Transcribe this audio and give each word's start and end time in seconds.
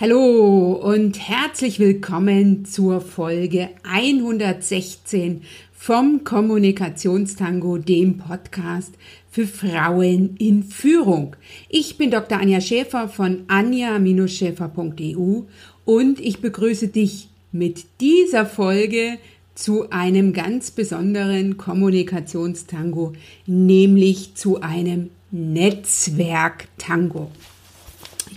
Hallo 0.00 0.80
und 0.82 1.28
herzlich 1.28 1.78
willkommen 1.78 2.64
zur 2.64 3.02
Folge 3.02 3.68
116 3.82 5.42
vom 5.74 6.24
Kommunikationstango, 6.24 7.76
dem 7.76 8.16
Podcast 8.16 8.94
für 9.30 9.46
Frauen 9.46 10.36
in 10.38 10.62
Führung. 10.62 11.36
Ich 11.68 11.98
bin 11.98 12.10
Dr. 12.10 12.40
Anja 12.40 12.62
Schäfer 12.62 13.10
von 13.10 13.44
anja-schäfer.eu 13.48 15.42
und 15.84 16.18
ich 16.18 16.40
begrüße 16.40 16.88
dich 16.88 17.28
mit 17.52 17.84
dieser 18.00 18.46
Folge 18.46 19.18
zu 19.54 19.90
einem 19.90 20.32
ganz 20.32 20.70
besonderen 20.70 21.58
Kommunikationstango, 21.58 23.12
nämlich 23.44 24.34
zu 24.34 24.62
einem 24.62 25.10
Netzwerk-Tango. 25.30 27.30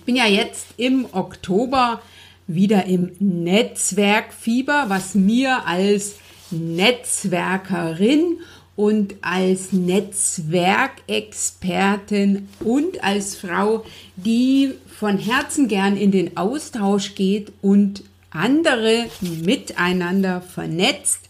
Ich 0.04 0.06
bin 0.06 0.18
ja 0.18 0.28
jetzt 0.28 0.66
im 0.76 1.06
Oktober 1.14 2.02
wieder 2.46 2.88
im 2.88 3.14
Netzwerkfieber, 3.20 4.88
was 4.90 5.16
mir 5.16 5.66
als 5.66 6.16
Netzwerkerin 6.52 8.40
und 8.76 9.16
als 9.22 9.72
Netzwerkexpertin 9.72 12.50
und 12.60 13.02
als 13.02 13.38
Frau, 13.38 13.86
die 14.18 14.74
von 14.94 15.18
Herzen 15.18 15.70
gern 15.70 15.96
in 15.96 16.12
den 16.12 16.35
Austausch 16.35 17.16
geht 17.16 17.54
und 17.62 18.04
andere 18.30 19.05
miteinander 19.22 20.41
vernetzt. 20.41 21.30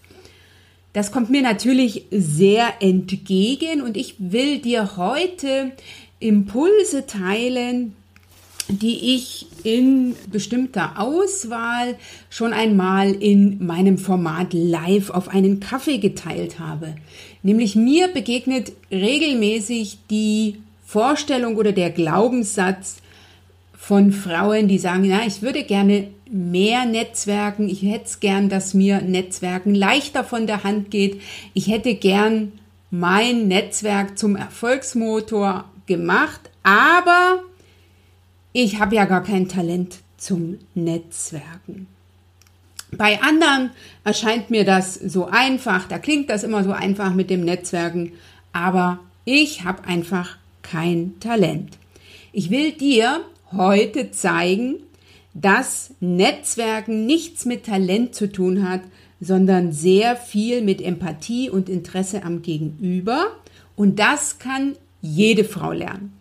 Das 0.93 1.11
kommt 1.11 1.29
mir 1.29 1.43
natürlich 1.43 2.05
sehr 2.09 2.81
entgegen 2.81 3.83
und 3.83 3.97
ich 3.97 4.15
will 4.17 4.57
dir 4.57 4.97
heute 4.97 5.73
Impulse 6.19 7.05
teilen, 7.05 7.95
die 8.79 9.15
ich 9.15 9.47
in 9.63 10.15
bestimmter 10.31 10.99
Auswahl 10.99 11.95
schon 12.29 12.53
einmal 12.53 13.11
in 13.11 13.65
meinem 13.65 13.97
Format 13.97 14.53
live 14.53 15.09
auf 15.09 15.29
einen 15.29 15.59
Kaffee 15.59 15.97
geteilt 15.97 16.59
habe. 16.59 16.95
Nämlich 17.43 17.75
mir 17.75 18.07
begegnet 18.07 18.71
regelmäßig 18.91 19.99
die 20.09 20.57
Vorstellung 20.85 21.55
oder 21.55 21.71
der 21.71 21.89
Glaubenssatz 21.89 22.97
von 23.73 24.11
Frauen, 24.11 24.67
die 24.67 24.77
sagen, 24.77 25.03
ja, 25.03 25.21
ich 25.25 25.41
würde 25.41 25.63
gerne 25.63 26.07
mehr 26.31 26.85
Netzwerken, 26.85 27.67
ich 27.67 27.81
hätte 27.81 28.05
es 28.05 28.19
gern, 28.19 28.49
dass 28.49 28.73
mir 28.73 29.01
Netzwerken 29.01 29.75
leichter 29.75 30.23
von 30.23 30.47
der 30.47 30.63
Hand 30.63 30.89
geht, 30.89 31.21
ich 31.53 31.67
hätte 31.67 31.95
gern 31.95 32.53
mein 32.91 33.47
Netzwerk 33.47 34.17
zum 34.17 34.35
Erfolgsmotor 34.35 35.65
gemacht, 35.85 36.41
aber 36.63 37.43
ich 38.53 38.79
habe 38.79 38.95
ja 38.95 39.05
gar 39.05 39.23
kein 39.23 39.49
Talent 39.49 39.97
zum 40.17 40.59
Netzwerken. 40.75 41.87
Bei 42.91 43.21
anderen 43.21 43.71
erscheint 44.03 44.51
mir 44.51 44.63
das 44.63 44.93
so 44.93 45.25
einfach, 45.25 45.87
da 45.87 45.97
klingt 45.97 46.29
das 46.29 46.43
immer 46.43 46.63
so 46.63 46.71
einfach 46.71 47.13
mit 47.13 47.31
dem 47.31 47.43
Netzwerken, 47.43 48.13
aber 48.53 48.99
ich 49.25 49.63
habe 49.63 49.85
einfach 49.85 50.37
kein 50.61 51.19
Talent. 51.19 51.77
Ich 52.31 52.51
will 52.51 52.71
dir 52.71 53.21
heute 53.51 54.11
zeigen, 54.11 54.75
dass 55.33 55.93
Netzwerken 55.99 57.05
nichts 57.05 57.45
mit 57.45 57.65
Talent 57.65 58.13
zu 58.13 58.31
tun 58.31 58.69
hat, 58.69 58.81
sondern 59.19 59.71
sehr 59.71 60.15
viel 60.15 60.61
mit 60.61 60.81
Empathie 60.81 61.49
und 61.49 61.69
Interesse 61.69 62.23
am 62.23 62.41
Gegenüber. 62.43 63.27
Und 63.75 63.97
das 63.97 64.37
kann 64.37 64.75
jede 65.01 65.43
Frau 65.43 65.71
lernen. 65.71 66.13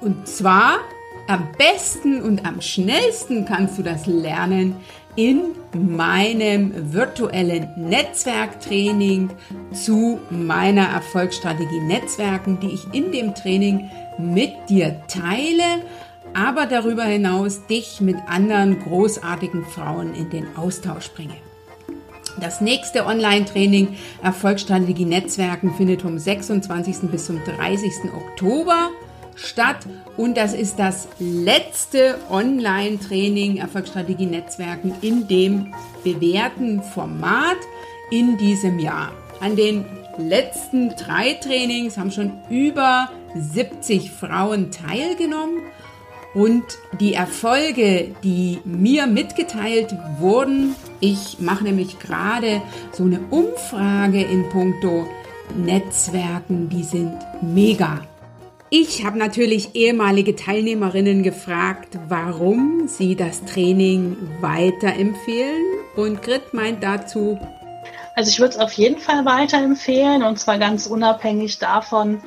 Und 0.00 0.26
zwar 0.26 0.78
am 1.26 1.48
besten 1.56 2.22
und 2.22 2.44
am 2.46 2.60
schnellsten 2.60 3.44
kannst 3.44 3.78
du 3.78 3.82
das 3.82 4.06
lernen 4.06 4.76
in 5.16 5.52
meinem 5.72 6.92
virtuellen 6.92 7.68
Netzwerktraining 7.76 9.30
zu 9.72 10.20
meiner 10.30 10.86
Erfolgsstrategie 10.88 11.80
Netzwerken, 11.80 12.58
die 12.60 12.70
ich 12.70 12.86
in 12.92 13.12
dem 13.12 13.34
Training 13.34 13.90
mit 14.18 14.52
dir 14.68 15.02
teile, 15.08 15.82
aber 16.32 16.66
darüber 16.66 17.04
hinaus 17.04 17.66
dich 17.66 18.00
mit 18.00 18.16
anderen 18.26 18.80
großartigen 18.80 19.64
Frauen 19.64 20.14
in 20.14 20.30
den 20.30 20.56
Austausch 20.56 21.10
bringe. 21.10 21.36
Das 22.40 22.60
nächste 22.60 23.06
Online-Training 23.06 23.96
Erfolgsstrategie 24.22 25.04
Netzwerken 25.04 25.74
findet 25.74 26.02
vom 26.02 26.18
26. 26.18 27.10
bis 27.10 27.26
zum 27.26 27.40
30. 27.44 27.92
Oktober 28.14 28.90
statt 29.34 29.86
und 30.16 30.36
das 30.36 30.54
ist 30.54 30.78
das 30.78 31.08
letzte 31.18 32.18
Online-Training 32.30 33.58
Erfolgsstrategie 33.58 34.26
Netzwerken 34.26 34.94
in 35.00 35.26
dem 35.28 35.74
bewährten 36.04 36.82
Format 36.82 37.58
in 38.10 38.36
diesem 38.36 38.78
Jahr. 38.78 39.12
An 39.40 39.56
den 39.56 39.84
letzten 40.18 40.90
drei 40.96 41.34
Trainings 41.34 41.96
haben 41.96 42.10
schon 42.10 42.32
über 42.50 43.08
70 43.34 44.10
Frauen 44.10 44.70
teilgenommen 44.70 45.62
und 46.34 46.64
die 47.00 47.14
Erfolge, 47.14 48.14
die 48.22 48.60
mir 48.64 49.06
mitgeteilt 49.06 49.94
wurden, 50.18 50.76
ich 51.00 51.40
mache 51.40 51.64
nämlich 51.64 51.98
gerade 51.98 52.62
so 52.92 53.04
eine 53.04 53.20
Umfrage 53.30 54.22
in 54.22 54.48
puncto 54.48 55.08
Netzwerken, 55.56 56.68
die 56.68 56.84
sind 56.84 57.14
mega. 57.42 58.02
Ich 58.72 59.04
habe 59.04 59.18
natürlich 59.18 59.74
ehemalige 59.74 60.36
Teilnehmerinnen 60.36 61.24
gefragt, 61.24 61.98
warum 62.08 62.86
sie 62.86 63.16
das 63.16 63.44
Training 63.44 64.16
weiterempfehlen. 64.40 65.60
Und 65.96 66.22
Grit 66.22 66.54
meint 66.54 66.80
dazu, 66.84 67.36
also 68.14 68.30
ich 68.30 68.38
würde 68.38 68.54
es 68.54 68.60
auf 68.60 68.72
jeden 68.74 69.00
Fall 69.00 69.24
weiterempfehlen 69.24 70.22
und 70.22 70.38
zwar 70.38 70.58
ganz 70.58 70.86
unabhängig 70.86 71.58
davon, 71.58 72.22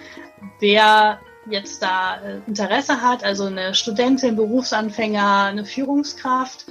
wer 0.59 1.20
jetzt 1.50 1.81
da 1.81 2.16
äh, 2.16 2.40
Interesse 2.48 3.02
hat, 3.02 3.24
also 3.24 3.46
eine 3.46 3.74
Studentin, 3.74 4.36
Berufsanfänger, 4.36 5.44
eine 5.44 5.66
Führungskraft 5.66 6.66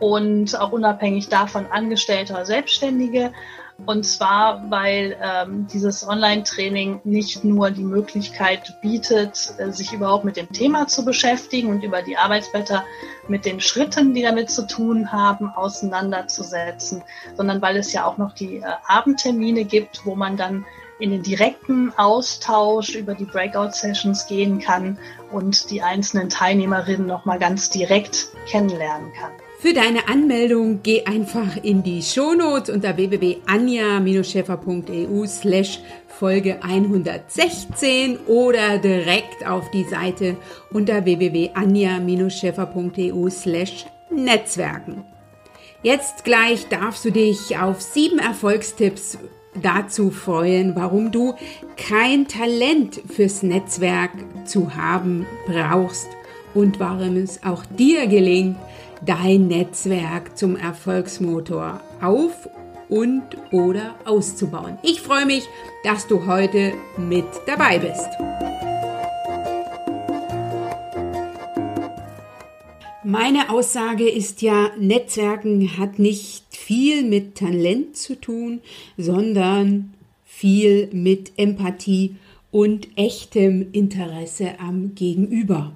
und 0.00 0.58
auch 0.58 0.72
unabhängig 0.72 1.28
davon 1.28 1.66
Angestellte 1.66 2.32
oder 2.32 2.46
Selbstständige. 2.46 3.32
Und 3.86 4.04
zwar, 4.04 4.70
weil 4.70 5.16
ähm, 5.20 5.66
dieses 5.72 6.06
Online-Training 6.06 7.00
nicht 7.04 7.44
nur 7.44 7.70
die 7.70 7.82
Möglichkeit 7.82 8.80
bietet, 8.80 9.52
äh, 9.58 9.72
sich 9.72 9.92
überhaupt 9.92 10.24
mit 10.24 10.36
dem 10.36 10.50
Thema 10.52 10.86
zu 10.86 11.04
beschäftigen 11.04 11.70
und 11.70 11.82
über 11.82 12.00
die 12.00 12.16
Arbeitsblätter 12.16 12.84
mit 13.28 13.44
den 13.44 13.60
Schritten, 13.60 14.14
die 14.14 14.22
damit 14.22 14.50
zu 14.50 14.66
tun 14.66 15.12
haben, 15.12 15.48
auseinanderzusetzen, 15.48 17.02
sondern 17.36 17.60
weil 17.60 17.76
es 17.76 17.92
ja 17.92 18.06
auch 18.06 18.16
noch 18.16 18.32
die 18.32 18.58
äh, 18.58 18.64
Abendtermine 18.86 19.64
gibt, 19.64 20.06
wo 20.06 20.14
man 20.14 20.36
dann 20.36 20.64
in 21.00 21.10
den 21.10 21.22
direkten 21.22 21.92
Austausch 21.96 22.94
über 22.94 23.14
die 23.14 23.24
Breakout-Sessions 23.24 24.26
gehen 24.26 24.60
kann 24.60 24.98
und 25.32 25.70
die 25.70 25.82
einzelnen 25.82 26.28
Teilnehmerinnen 26.28 27.06
nochmal 27.06 27.40
ganz 27.40 27.70
direkt 27.70 28.28
kennenlernen 28.46 29.12
kann. 29.12 29.32
Für 29.64 29.72
deine 29.72 30.08
Anmeldung 30.08 30.80
geh 30.82 31.06
einfach 31.06 31.56
in 31.62 31.82
die 31.82 32.02
Shownotes 32.02 32.68
unter 32.68 32.98
www.anja-scheffer.eu 32.98 35.26
slash 35.26 35.80
Folge 36.06 36.62
116 36.62 38.18
oder 38.26 38.76
direkt 38.76 39.46
auf 39.46 39.70
die 39.70 39.84
Seite 39.84 40.36
unter 40.70 41.06
www.anja-scheffer.eu 41.06 43.30
slash 43.30 43.86
Netzwerken. 44.10 45.02
Jetzt 45.82 46.24
gleich 46.24 46.68
darfst 46.68 47.06
du 47.06 47.10
dich 47.10 47.56
auf 47.56 47.80
sieben 47.80 48.18
Erfolgstipps 48.18 49.16
dazu 49.62 50.10
freuen, 50.10 50.76
warum 50.76 51.10
du 51.10 51.36
kein 51.78 52.28
Talent 52.28 53.00
fürs 53.10 53.42
Netzwerk 53.42 54.10
zu 54.44 54.76
haben 54.76 55.24
brauchst 55.46 56.08
und 56.52 56.80
warum 56.80 57.16
es 57.16 57.42
auch 57.42 57.64
dir 57.64 58.06
gelingt, 58.08 58.58
dein 59.06 59.48
Netzwerk 59.48 60.36
zum 60.36 60.56
Erfolgsmotor 60.56 61.80
auf 62.00 62.48
und 62.88 63.22
oder 63.50 63.94
auszubauen. 64.04 64.78
Ich 64.82 65.00
freue 65.00 65.26
mich, 65.26 65.44
dass 65.82 66.06
du 66.06 66.26
heute 66.26 66.72
mit 66.96 67.26
dabei 67.46 67.78
bist. 67.78 68.08
Meine 73.02 73.50
Aussage 73.50 74.08
ist 74.08 74.42
ja, 74.42 74.70
Netzwerken 74.78 75.78
hat 75.78 75.98
nicht 75.98 76.44
viel 76.50 77.04
mit 77.04 77.36
Talent 77.36 77.96
zu 77.96 78.18
tun, 78.18 78.60
sondern 78.96 79.92
viel 80.24 80.88
mit 80.92 81.32
Empathie 81.36 82.16
und 82.50 82.88
echtem 82.96 83.72
Interesse 83.72 84.58
am 84.58 84.94
Gegenüber. 84.94 85.72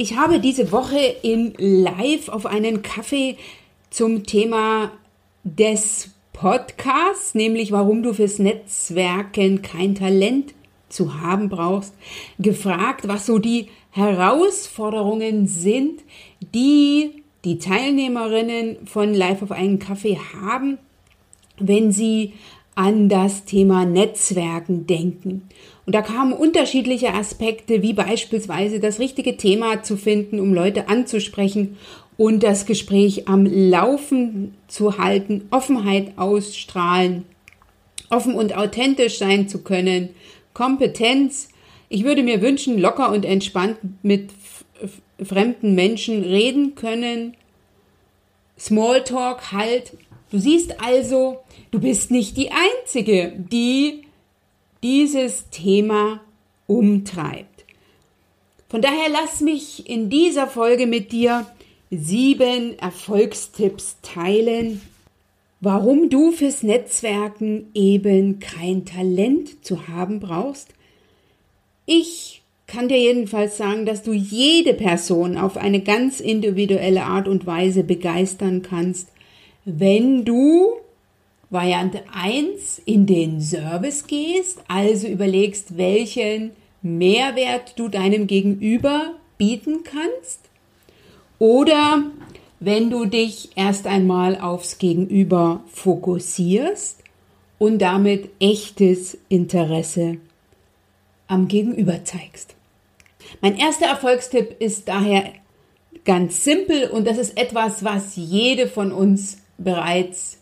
Ich 0.00 0.16
habe 0.16 0.38
diese 0.38 0.70
Woche 0.70 1.00
in 1.24 1.54
Live 1.58 2.28
auf 2.28 2.46
einen 2.46 2.82
Kaffee 2.82 3.36
zum 3.90 4.22
Thema 4.22 4.92
des 5.42 6.10
Podcasts, 6.32 7.34
nämlich 7.34 7.72
warum 7.72 8.04
du 8.04 8.14
fürs 8.14 8.38
Netzwerken 8.38 9.60
kein 9.60 9.96
Talent 9.96 10.54
zu 10.88 11.20
haben 11.20 11.48
brauchst, 11.48 11.94
gefragt, 12.38 13.08
was 13.08 13.26
so 13.26 13.40
die 13.40 13.70
Herausforderungen 13.90 15.48
sind, 15.48 16.02
die 16.54 17.24
die 17.44 17.58
Teilnehmerinnen 17.58 18.86
von 18.86 19.12
Life 19.12 19.42
auf 19.42 19.50
einen 19.50 19.80
Kaffee 19.80 20.20
haben, 20.40 20.78
wenn 21.58 21.90
sie 21.90 22.34
an 22.78 23.08
das 23.08 23.44
Thema 23.44 23.84
Netzwerken 23.84 24.86
denken. 24.86 25.42
Und 25.84 25.96
da 25.96 26.00
kamen 26.00 26.32
unterschiedliche 26.32 27.12
Aspekte, 27.12 27.82
wie 27.82 27.92
beispielsweise 27.92 28.78
das 28.78 29.00
richtige 29.00 29.36
Thema 29.36 29.82
zu 29.82 29.96
finden, 29.96 30.38
um 30.38 30.54
Leute 30.54 30.88
anzusprechen 30.88 31.76
und 32.16 32.44
das 32.44 32.66
Gespräch 32.66 33.26
am 33.26 33.46
Laufen 33.46 34.54
zu 34.68 34.96
halten, 34.96 35.48
Offenheit 35.50 36.12
ausstrahlen, 36.16 37.24
offen 38.10 38.34
und 38.34 38.56
authentisch 38.56 39.18
sein 39.18 39.48
zu 39.48 39.64
können, 39.64 40.10
Kompetenz. 40.54 41.48
Ich 41.88 42.04
würde 42.04 42.22
mir 42.22 42.40
wünschen, 42.42 42.78
locker 42.78 43.10
und 43.10 43.24
entspannt 43.24 43.78
mit 44.04 44.30
fremden 45.20 45.74
Menschen 45.74 46.22
reden 46.22 46.76
können. 46.76 47.34
Smalltalk 48.56 49.50
halt. 49.50 49.94
Du 50.30 50.38
siehst 50.38 50.80
also, 50.80 51.38
Du 51.70 51.80
bist 51.80 52.10
nicht 52.10 52.36
die 52.36 52.50
Einzige, 52.50 53.32
die 53.36 54.04
dieses 54.82 55.50
Thema 55.50 56.20
umtreibt. 56.66 57.64
Von 58.70 58.80
daher 58.80 59.08
lass 59.10 59.40
mich 59.40 59.88
in 59.88 60.08
dieser 60.08 60.46
Folge 60.46 60.86
mit 60.86 61.12
dir 61.12 61.46
sieben 61.90 62.78
Erfolgstipps 62.78 63.96
teilen, 64.02 64.80
warum 65.60 66.08
du 66.08 66.32
fürs 66.32 66.62
Netzwerken 66.62 67.70
eben 67.74 68.40
kein 68.40 68.84
Talent 68.84 69.64
zu 69.64 69.88
haben 69.88 70.20
brauchst. 70.20 70.68
Ich 71.84 72.42
kann 72.66 72.88
dir 72.88 72.98
jedenfalls 72.98 73.56
sagen, 73.56 73.84
dass 73.84 74.02
du 74.02 74.12
jede 74.12 74.74
Person 74.74 75.36
auf 75.36 75.56
eine 75.56 75.80
ganz 75.80 76.20
individuelle 76.20 77.04
Art 77.04 77.28
und 77.28 77.46
Weise 77.46 77.82
begeistern 77.84 78.62
kannst, 78.62 79.08
wenn 79.70 80.24
du 80.24 80.76
Variante 81.50 82.02
1 82.12 82.80
in 82.86 83.06
den 83.06 83.40
Service 83.40 84.06
gehst, 84.06 84.60
also 84.66 85.06
überlegst, 85.06 85.76
welchen 85.76 86.52
Mehrwert 86.80 87.78
du 87.78 87.88
deinem 87.88 88.26
Gegenüber 88.26 89.14
bieten 89.36 89.84
kannst. 89.84 90.40
Oder 91.38 92.04
wenn 92.60 92.90
du 92.90 93.04
dich 93.04 93.50
erst 93.56 93.86
einmal 93.86 94.40
aufs 94.40 94.78
Gegenüber 94.78 95.62
fokussierst 95.68 97.02
und 97.58 97.80
damit 97.80 98.30
echtes 98.40 99.18
Interesse 99.28 100.16
am 101.26 101.46
Gegenüber 101.46 102.04
zeigst. 102.04 102.54
Mein 103.42 103.56
erster 103.56 103.86
Erfolgstipp 103.86 104.56
ist 104.60 104.88
daher 104.88 105.24
ganz 106.04 106.42
simpel 106.42 106.88
und 106.90 107.06
das 107.06 107.18
ist 107.18 107.36
etwas, 107.36 107.84
was 107.84 108.16
jede 108.16 108.66
von 108.66 108.92
uns 108.92 109.37
bereits 109.58 110.38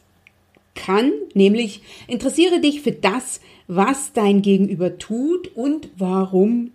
kann, 0.74 1.10
nämlich 1.34 1.82
interessiere 2.06 2.60
dich 2.60 2.82
für 2.82 2.92
das, 2.92 3.40
was 3.66 4.12
dein 4.12 4.42
Gegenüber 4.42 4.98
tut 4.98 5.56
und 5.56 5.88
warum 5.96 6.70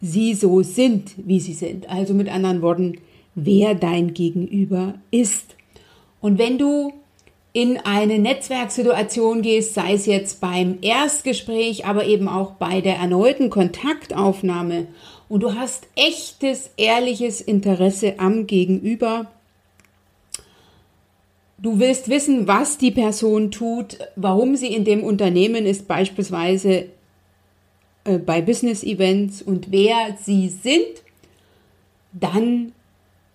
sie 0.00 0.34
so 0.34 0.62
sind, 0.62 1.12
wie 1.16 1.40
sie 1.40 1.54
sind. 1.54 1.88
Also 1.88 2.12
mit 2.12 2.28
anderen 2.28 2.60
Worten, 2.60 2.98
wer 3.34 3.74
dein 3.74 4.12
Gegenüber 4.12 4.94
ist. 5.10 5.56
Und 6.20 6.38
wenn 6.38 6.58
du 6.58 6.92
in 7.54 7.78
eine 7.78 8.18
Netzwerksituation 8.18 9.40
gehst, 9.40 9.74
sei 9.74 9.94
es 9.94 10.06
jetzt 10.06 10.40
beim 10.40 10.78
Erstgespräch, 10.82 11.86
aber 11.86 12.04
eben 12.04 12.28
auch 12.28 12.52
bei 12.52 12.80
der 12.80 12.96
erneuten 12.96 13.48
Kontaktaufnahme 13.48 14.88
und 15.28 15.42
du 15.42 15.54
hast 15.54 15.86
echtes, 15.94 16.70
ehrliches 16.76 17.40
Interesse 17.40 18.18
am 18.18 18.46
Gegenüber, 18.46 19.30
Du 21.64 21.78
willst 21.78 22.10
wissen, 22.10 22.46
was 22.46 22.76
die 22.76 22.90
Person 22.90 23.50
tut, 23.50 23.96
warum 24.16 24.54
sie 24.54 24.66
in 24.66 24.84
dem 24.84 25.02
Unternehmen 25.02 25.64
ist, 25.64 25.88
beispielsweise 25.88 26.88
äh, 28.04 28.18
bei 28.18 28.42
Business 28.42 28.84
Events 28.84 29.40
und 29.40 29.72
wer 29.72 30.14
sie 30.22 30.50
sind, 30.50 31.02
dann 32.12 32.72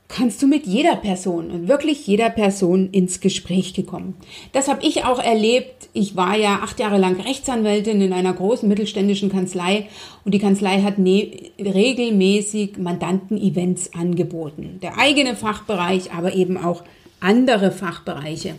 kannst 0.08 0.44
du 0.44 0.48
mit 0.48 0.68
jeder 0.68 0.96
Person 0.96 1.50
und 1.50 1.68
wirklich 1.68 2.06
jeder 2.06 2.30
Person 2.30 2.90
ins 2.92 3.20
Gespräch 3.20 3.74
gekommen. 3.74 4.16
Das 4.52 4.68
habe 4.68 4.86
ich 4.86 5.06
auch 5.06 5.20
erlebt. 5.20 5.90
Ich 5.94 6.16
war 6.16 6.38
ja 6.38 6.60
acht 6.62 6.80
Jahre 6.80 7.00
lang 7.00 7.20
Rechtsanwältin 7.20 8.00
in 8.00 8.14
einer 8.14 8.34
großen 8.34 8.70
mittelständischen 8.70 9.32
Kanzlei 9.32 9.88
und 10.24 10.36
die 10.36 10.40
Kanzlei 10.40 10.84
hat 10.84 11.00
ne 11.00 11.32
regelmäßig 11.60 12.78
Mandanten-Events 12.78 13.96
angeboten. 13.96 14.78
Der 14.84 15.00
eigene 15.00 15.36
Fachbereich, 15.36 16.12
aber 16.12 16.36
eben 16.36 16.58
auch 16.58 16.84
andere 17.19 17.71
Fachbereiche. 17.71 18.56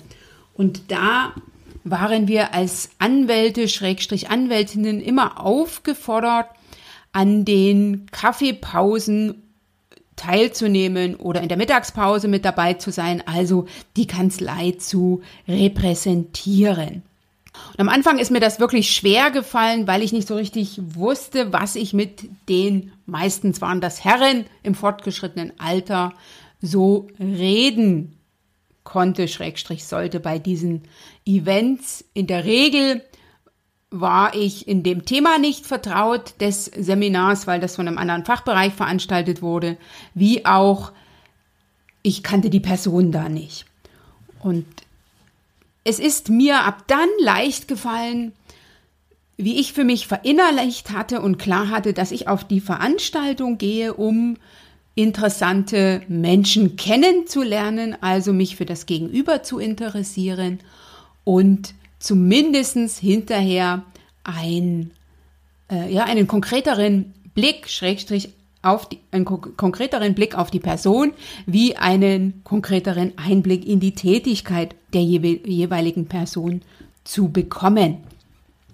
Und 0.55 0.91
da 0.91 1.33
waren 1.85 2.29
wir 2.29 2.55
als 2.55 2.91
Anwälte, 2.99 3.69
Schrägstrich 3.69 4.31
Anwältinnen 4.31 5.01
immer 5.01 5.45
aufgefordert, 5.45 6.47
an 7.13 7.45
den 7.45 8.07
Kaffeepausen 8.13 9.43
teilzunehmen 10.17 11.17
oder 11.17 11.41
in 11.41 11.49
der 11.49 11.57
Mittagspause 11.57 12.29
mit 12.29 12.45
dabei 12.45 12.75
zu 12.75 12.93
sein, 12.93 13.23
also 13.27 13.67
die 13.97 14.07
Kanzlei 14.07 14.73
zu 14.73 15.23
repräsentieren. 15.49 17.03
Und 17.73 17.81
am 17.81 17.89
Anfang 17.89 18.19
ist 18.19 18.31
mir 18.31 18.41
das 18.41 18.61
wirklich 18.61 18.93
schwer 18.95 19.31
gefallen, 19.31 19.87
weil 19.87 20.03
ich 20.03 20.13
nicht 20.13 20.29
so 20.29 20.37
richtig 20.37 20.79
wusste, 20.95 21.53
was 21.53 21.75
ich 21.75 21.95
mit 21.95 22.29
den, 22.49 22.93
meistens 23.07 23.61
waren 23.61 23.81
das 23.81 24.05
Herren 24.05 24.45
im 24.63 24.75
fortgeschrittenen 24.75 25.53
Alter, 25.59 26.13
so 26.61 27.09
reden 27.19 28.20
konnte, 28.85 29.29
Schrägstrich 29.29 29.85
sollte 29.85 30.21
bei 30.21 30.39
diesen 30.39 30.83
Events. 31.27 32.05
In 32.15 32.27
der 32.27 32.45
Regel 32.45 33.03
war 33.91 34.35
ich 34.35 34.69
in 34.69 34.83
dem 34.83 35.05
Thema 35.05 35.39
nicht 35.39 35.67
vertraut 35.67 36.41
des 36.41 36.67
Seminars, 36.67 37.47
weil 37.47 37.61
das 37.61 37.77
von 37.77 37.89
einem 37.89 37.99
anderen 37.99 38.25
Fachbereich 38.25 38.73
veranstaltet 38.73 39.43
wurde, 39.43 39.77
wie 40.15 40.47
auch 40.47 40.93
ich 42.03 42.23
kannte 42.23 42.51
die 42.51 42.61
Person 42.61 43.13
da 43.13 43.29
nicht. 43.29 43.67
Und 44.41 44.67
es 45.85 45.99
ist 45.99 46.29
mir 46.29 46.61
ab 46.61 46.85
dann 46.87 47.09
leicht 47.21 47.69
gefallen, 47.69 48.33
wie 49.37 49.59
ich 49.59 49.73
für 49.73 49.85
mich 49.85 50.07
verinnerlicht 50.07 50.91
hatte 50.91 51.21
und 51.21 51.39
klar 51.39 51.69
hatte, 51.69 51.93
dass 51.93 52.13
ich 52.13 52.29
auf 52.29 52.45
die 52.45 52.61
Veranstaltung 52.61 53.59
gehe, 53.59 53.95
um 53.95 54.37
interessante 55.03 56.03
Menschen 56.09 56.77
kennenzulernen, 56.77 57.97
also 58.01 58.33
mich 58.33 58.57
für 58.57 58.67
das 58.67 58.87
Gegenüber 58.87 59.43
zu 59.43 59.59
interessieren 59.59 60.61
und 61.25 61.75
zumindest 61.99 62.77
hinterher 62.99 63.85
ein, 64.25 64.93
äh, 65.71 65.93
ja, 65.93 66.05
einen 66.05 66.27
konkreteren 66.27 67.15
Blick, 67.35 67.69
Schrägstrich, 67.69 68.31
auf 68.63 68.89
die, 68.89 68.99
einen 69.11 69.25
konkreteren 69.25 70.15
Blick 70.15 70.37
auf 70.37 70.51
die 70.51 70.61
Person, 70.61 71.13
wie 71.47 71.77
einen 71.77 72.43
konkreteren 72.45 73.13
Einblick 73.17 73.67
in 73.67 73.81
die 73.81 73.95
Tätigkeit 73.95 74.75
der 74.93 75.03
jeweiligen 75.03 76.07
Person 76.07 76.61
zu 77.05 77.31
bekommen. 77.31 77.99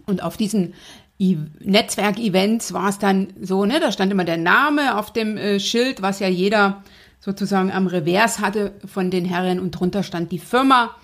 Und 0.07 0.23
auf 0.23 0.37
diesen 0.37 0.75
Netzwerkevents 1.19 2.73
war 2.73 2.89
es 2.89 2.99
dann 2.99 3.29
so, 3.41 3.65
ne, 3.65 3.81
da 3.81 3.91
stand 3.91 4.13
immer 4.13 4.25
der 4.25 4.37
Name 4.37 4.99
auf 4.99 5.13
dem 5.13 5.37
äh, 5.37 5.59
Schild, 5.61 6.03
was 6.03 6.21
ja 6.21 6.29
jeder 6.29 6.83
sozusagen 7.21 7.73
am 7.73 7.87
Revers 7.87 8.39
hatte 8.39 8.73
von 8.85 9.11
den 9.11 9.25
Herren 9.25 9.59
und 9.59 9.73
drunter 9.73 10.03
stand 10.03 10.31
die 10.31 10.39
Firma. 10.39 10.95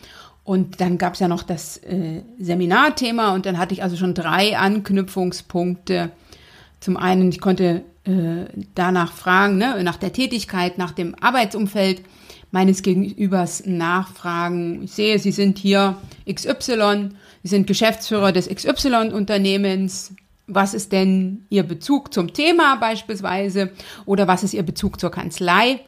Und 0.45 0.81
dann 0.81 0.99
gab 0.99 1.14
es 1.14 1.21
ja 1.21 1.28
noch 1.28 1.45
das 1.45 1.78
äh, 1.78 2.23
Seminarthema 2.38 3.35
und 3.35 3.47
dann 3.47 3.59
hatte 3.59 3.75
ich 3.75 3.83
also 3.83 3.97
schon 3.97 4.14
drei 4.14 4.57
Anknüpfungspunkte. 4.57 6.11
Zum 6.81 6.97
einen, 6.97 7.31
ich 7.31 7.40
konnte 7.40 7.83
äh, 8.04 8.47
danach 8.75 9.12
fragen, 9.12 9.57
ne, 9.57 9.83
nach 9.85 9.97
der 9.97 10.12
Tätigkeit, 10.12 10.78
nach 10.78 10.90
dem 10.90 11.14
Arbeitsumfeld 11.21 12.02
meines 12.50 12.83
Gegenübers 12.83 13.64
nachfragen. 13.66 14.83
Ich 14.83 14.92
sehe, 14.92 15.19
Sie 15.19 15.33
sind 15.33 15.59
hier 15.59 15.97
XY 16.31 17.11
Sie 17.42 17.49
sind 17.49 17.66
Geschäftsführer 17.66 18.32
des 18.32 18.49
XY-Unternehmens. 18.49 20.14
Was 20.46 20.75
ist 20.75 20.92
denn 20.92 21.46
Ihr 21.50 21.62
Bezug 21.62 22.12
zum 22.12 22.32
Thema 22.32 22.76
beispielsweise? 22.76 23.70
Oder 24.06 24.28
was 24.28 24.42
ist 24.42 24.54
Ihr 24.54 24.62
Bezug 24.62 25.00
zur 25.00 25.11
Kanzlei? 25.11 25.80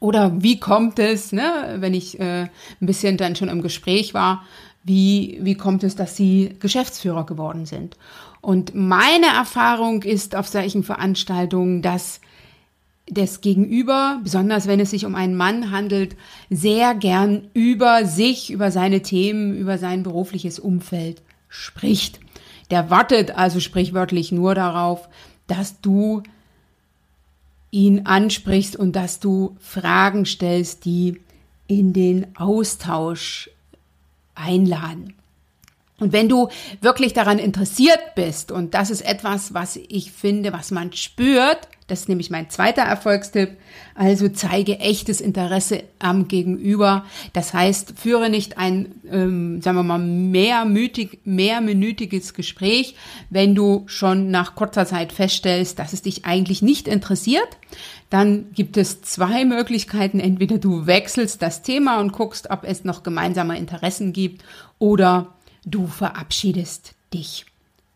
Oder 0.00 0.42
wie 0.42 0.58
kommt 0.58 0.98
es, 0.98 1.32
ne, 1.32 1.76
wenn 1.78 1.94
ich 1.94 2.18
äh, 2.18 2.42
ein 2.42 2.50
bisschen 2.80 3.16
dann 3.16 3.36
schon 3.36 3.48
im 3.48 3.62
Gespräch 3.62 4.14
war, 4.14 4.44
wie, 4.82 5.38
wie 5.42 5.54
kommt 5.54 5.84
es, 5.84 5.94
dass 5.94 6.16
Sie 6.16 6.56
Geschäftsführer 6.58 7.24
geworden 7.24 7.66
sind? 7.66 7.96
Und 8.40 8.74
meine 8.74 9.26
Erfahrung 9.26 10.02
ist 10.02 10.34
auf 10.34 10.48
solchen 10.48 10.82
Veranstaltungen, 10.82 11.82
dass 11.82 12.20
des 13.08 13.40
Gegenüber, 13.40 14.20
besonders 14.22 14.66
wenn 14.66 14.80
es 14.80 14.90
sich 14.90 15.04
um 15.04 15.14
einen 15.14 15.34
Mann 15.34 15.70
handelt, 15.70 16.16
sehr 16.50 16.94
gern 16.94 17.48
über 17.52 18.06
sich, 18.06 18.50
über 18.50 18.70
seine 18.70 19.02
Themen, 19.02 19.56
über 19.56 19.78
sein 19.78 20.02
berufliches 20.02 20.58
Umfeld 20.58 21.22
spricht. 21.48 22.20
Der 22.70 22.90
wartet 22.90 23.36
also 23.36 23.60
sprichwörtlich 23.60 24.32
nur 24.32 24.54
darauf, 24.54 25.08
dass 25.46 25.80
du 25.80 26.22
ihn 27.70 28.06
ansprichst 28.06 28.76
und 28.76 28.96
dass 28.96 29.18
du 29.18 29.56
Fragen 29.60 30.24
stellst, 30.24 30.84
die 30.84 31.20
in 31.66 31.92
den 31.92 32.36
Austausch 32.36 33.50
einladen. 34.34 35.14
Und 35.98 36.12
wenn 36.12 36.28
du 36.28 36.48
wirklich 36.80 37.12
daran 37.12 37.38
interessiert 37.38 38.14
bist, 38.14 38.50
und 38.50 38.74
das 38.74 38.90
ist 38.90 39.02
etwas, 39.02 39.54
was 39.54 39.76
ich 39.76 40.12
finde, 40.12 40.52
was 40.52 40.70
man 40.70 40.92
spürt, 40.92 41.68
das 41.88 42.00
ist 42.00 42.08
nämlich 42.08 42.30
mein 42.30 42.48
zweiter 42.48 42.82
Erfolgstipp, 42.82 43.56
also 43.94 44.28
zeige 44.28 44.78
echtes 44.78 45.20
Interesse 45.20 45.82
am 45.98 46.28
Gegenüber. 46.28 47.04
Das 47.32 47.52
heißt, 47.52 47.94
führe 47.98 48.30
nicht 48.30 48.56
ein, 48.56 48.94
ähm, 49.10 49.60
sagen 49.60 49.76
wir 49.76 49.82
mal, 49.82 49.98
mehrmütig, 49.98 51.20
mehrminütiges 51.24 52.34
Gespräch, 52.34 52.94
wenn 53.30 53.54
du 53.54 53.82
schon 53.86 54.30
nach 54.30 54.54
kurzer 54.54 54.86
Zeit 54.86 55.12
feststellst, 55.12 55.78
dass 55.78 55.92
es 55.92 56.02
dich 56.02 56.24
eigentlich 56.24 56.62
nicht 56.62 56.86
interessiert. 56.86 57.48
Dann 58.10 58.52
gibt 58.52 58.76
es 58.76 59.02
zwei 59.02 59.44
Möglichkeiten. 59.44 60.20
Entweder 60.20 60.58
du 60.58 60.86
wechselst 60.86 61.42
das 61.42 61.62
Thema 61.62 62.00
und 62.00 62.12
guckst, 62.12 62.50
ob 62.50 62.64
es 62.64 62.84
noch 62.84 63.02
gemeinsame 63.02 63.58
Interessen 63.58 64.12
gibt 64.12 64.44
oder 64.78 65.34
du 65.64 65.86
verabschiedest 65.86 66.94
dich. 67.12 67.46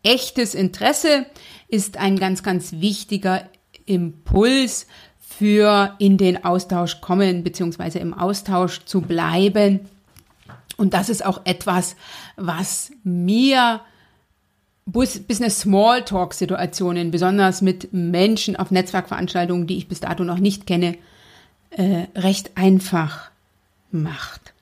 Echtes 0.03 0.55
Interesse 0.55 1.25
ist 1.67 1.97
ein 1.97 2.17
ganz, 2.17 2.43
ganz 2.43 2.73
wichtiger 2.73 3.43
Impuls 3.87 4.85
für 5.19 5.95
in 5.97 6.17
den 6.17 6.43
Austausch 6.45 7.01
kommen 7.01 7.43
beziehungsweise 7.43 7.99
im 7.99 8.13
Austausch 8.13 8.85
zu 8.85 9.01
bleiben. 9.01 9.81
Und 10.77 10.93
das 10.93 11.09
ist 11.09 11.25
auch 11.25 11.41
etwas, 11.45 11.95
was 12.35 12.91
mir 13.03 13.81
Business 14.85 15.61
Smalltalk 15.61 16.33
Situationen, 16.33 17.11
besonders 17.11 17.61
mit 17.61 17.91
Menschen 17.91 18.55
auf 18.55 18.71
Netzwerkveranstaltungen, 18.71 19.67
die 19.67 19.77
ich 19.77 19.87
bis 19.87 19.99
dato 19.99 20.23
noch 20.23 20.37
nicht 20.37 20.65
kenne, 20.65 20.97
äh, 21.71 22.07
recht 22.15 22.51
einfach 22.55 23.29
macht. 23.91 24.53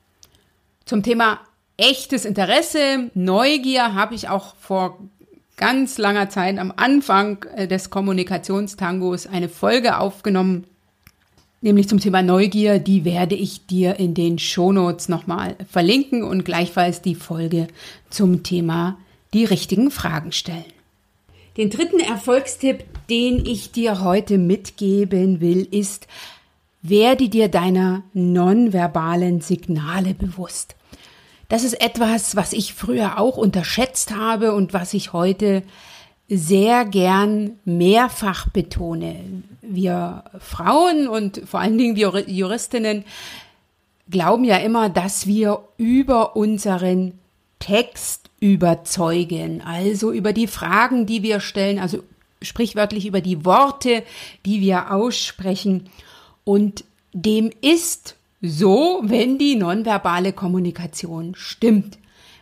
Zum 0.84 1.02
Thema 1.02 1.40
echtes 1.76 2.24
Interesse, 2.24 3.10
Neugier 3.14 3.94
habe 3.94 4.14
ich 4.14 4.28
auch 4.28 4.56
vor 4.56 4.98
ganz 5.56 5.98
langer 5.98 6.28
Zeit 6.28 6.58
am 6.58 6.72
Anfang 6.76 7.44
äh, 7.54 7.66
des 7.66 7.90
Kommunikationstangos 7.90 9.26
eine 9.26 9.48
Folge 9.48 9.98
aufgenommen, 9.98 10.64
nämlich 11.60 11.88
zum 11.88 11.98
Thema 11.98 12.22
Neugier. 12.22 12.78
Die 12.78 13.04
werde 13.04 13.34
ich 13.34 13.66
dir 13.66 13.98
in 13.98 14.14
den 14.14 14.38
Shownotes 14.38 15.08
nochmal 15.08 15.56
verlinken 15.70 16.22
und 16.22 16.44
gleichfalls 16.44 17.02
die 17.02 17.14
Folge 17.14 17.68
zum 18.10 18.42
Thema 18.42 18.98
die 19.32 19.44
richtigen 19.44 19.90
Fragen 19.90 20.32
stellen. 20.32 20.64
Den 21.56 21.70
dritten 21.70 22.00
Erfolgstipp, 22.00 22.84
den 23.08 23.44
ich 23.46 23.72
dir 23.72 24.02
heute 24.02 24.36
mitgeben 24.36 25.40
will, 25.40 25.66
ist, 25.70 26.06
werde 26.82 27.28
dir 27.28 27.48
deiner 27.48 28.02
nonverbalen 28.12 29.40
Signale 29.40 30.14
bewusst. 30.14 30.75
Das 31.48 31.62
ist 31.62 31.80
etwas, 31.80 32.36
was 32.36 32.52
ich 32.52 32.74
früher 32.74 33.18
auch 33.18 33.36
unterschätzt 33.36 34.14
habe 34.14 34.52
und 34.52 34.72
was 34.72 34.94
ich 34.94 35.12
heute 35.12 35.62
sehr 36.28 36.84
gern 36.84 37.58
mehrfach 37.64 38.48
betone. 38.48 39.42
Wir 39.62 40.24
Frauen 40.40 41.06
und 41.06 41.42
vor 41.46 41.60
allen 41.60 41.78
Dingen 41.78 41.96
wir 41.96 42.24
Juristinnen 42.28 43.04
glauben 44.10 44.44
ja 44.44 44.56
immer, 44.56 44.88
dass 44.88 45.26
wir 45.26 45.60
über 45.76 46.36
unseren 46.36 47.18
Text 47.58 48.30
überzeugen, 48.40 49.62
also 49.62 50.12
über 50.12 50.32
die 50.32 50.46
Fragen, 50.46 51.06
die 51.06 51.22
wir 51.22 51.40
stellen, 51.40 51.78
also 51.78 52.02
sprichwörtlich 52.42 53.06
über 53.06 53.20
die 53.20 53.44
Worte, 53.44 54.02
die 54.44 54.60
wir 54.60 54.92
aussprechen. 54.92 55.88
Und 56.44 56.84
dem 57.12 57.50
ist 57.62 58.15
so, 58.42 59.00
wenn 59.04 59.38
die 59.38 59.56
nonverbale 59.56 60.32
Kommunikation 60.32 61.34
stimmt. 61.34 61.98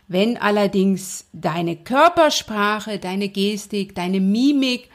Wenn 0.06 0.36
allerdings 0.36 1.26
deine 1.32 1.76
Körpersprache, 1.76 2.98
deine 2.98 3.28
Gestik, 3.28 3.94
deine 3.94 4.20
Mimik, 4.20 4.90